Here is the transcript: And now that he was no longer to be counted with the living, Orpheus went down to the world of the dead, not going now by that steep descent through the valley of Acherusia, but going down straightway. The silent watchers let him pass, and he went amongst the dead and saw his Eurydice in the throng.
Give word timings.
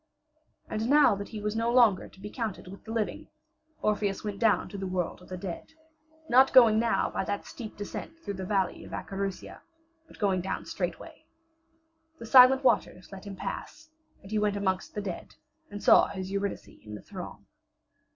And 0.67 0.89
now 0.89 1.13
that 1.13 1.27
he 1.27 1.39
was 1.43 1.55
no 1.55 1.71
longer 1.71 2.07
to 2.09 2.19
be 2.19 2.31
counted 2.31 2.67
with 2.67 2.83
the 2.83 2.91
living, 2.91 3.27
Orpheus 3.83 4.23
went 4.23 4.39
down 4.39 4.67
to 4.69 4.77
the 4.79 4.87
world 4.87 5.21
of 5.21 5.29
the 5.29 5.37
dead, 5.37 5.73
not 6.27 6.51
going 6.53 6.79
now 6.79 7.11
by 7.11 7.23
that 7.25 7.45
steep 7.45 7.77
descent 7.77 8.17
through 8.17 8.33
the 8.33 8.45
valley 8.47 8.83
of 8.83 8.93
Acherusia, 8.93 9.61
but 10.07 10.17
going 10.17 10.41
down 10.41 10.65
straightway. 10.65 11.27
The 12.17 12.25
silent 12.25 12.63
watchers 12.63 13.11
let 13.11 13.27
him 13.27 13.35
pass, 13.35 13.91
and 14.23 14.31
he 14.31 14.39
went 14.39 14.57
amongst 14.57 14.95
the 14.95 15.01
dead 15.03 15.35
and 15.69 15.83
saw 15.83 16.07
his 16.07 16.31
Eurydice 16.31 16.67
in 16.83 16.95
the 16.95 17.03
throng. 17.03 17.45